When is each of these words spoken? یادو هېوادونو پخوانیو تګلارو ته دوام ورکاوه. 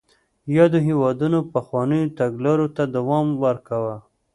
یادو 0.55 0.79
هېوادونو 0.87 1.39
پخوانیو 1.53 2.13
تګلارو 2.19 2.67
ته 2.75 2.83
دوام 2.95 3.27
ورکاوه. 3.43 3.95